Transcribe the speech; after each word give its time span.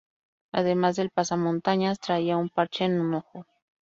Además 0.51 0.95
del 0.95 1.11
pasamontañas, 1.11 1.99
traía 1.99 2.35
un 2.35 2.49
parche 2.49 2.85
en 2.85 2.99
un 3.01 3.13
ojo. 3.13 3.45